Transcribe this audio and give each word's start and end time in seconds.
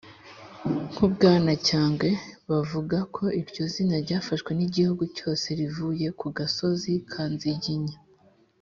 nk’ubwanacyambwe, 0.91 2.09
bavuga 2.49 2.97
ko 3.15 3.23
iryo 3.41 3.63
zina 3.73 3.95
ryafashe 4.05 4.51
n’igihugu 4.57 5.03
cyose 5.17 5.45
rivuye 5.59 6.07
ku 6.19 6.27
gasozi 6.37 6.91
kanziginya 7.11 7.97